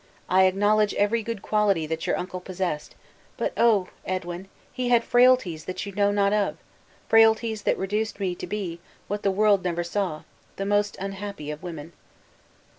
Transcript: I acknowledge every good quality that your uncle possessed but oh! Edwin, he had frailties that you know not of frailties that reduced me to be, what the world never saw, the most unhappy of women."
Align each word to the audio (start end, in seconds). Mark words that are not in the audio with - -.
I 0.29 0.45
acknowledge 0.45 0.95
every 0.95 1.21
good 1.21 1.43
quality 1.43 1.85
that 1.85 2.07
your 2.07 2.17
uncle 2.17 2.39
possessed 2.39 2.95
but 3.37 3.53
oh! 3.55 3.89
Edwin, 4.03 4.47
he 4.73 4.89
had 4.89 5.03
frailties 5.03 5.65
that 5.65 5.85
you 5.85 5.91
know 5.91 6.09
not 6.09 6.33
of 6.33 6.57
frailties 7.07 7.61
that 7.61 7.77
reduced 7.77 8.19
me 8.19 8.33
to 8.33 8.47
be, 8.47 8.79
what 9.07 9.21
the 9.21 9.29
world 9.29 9.63
never 9.63 9.83
saw, 9.83 10.23
the 10.55 10.65
most 10.65 10.97
unhappy 10.99 11.51
of 11.51 11.61
women." 11.61 11.93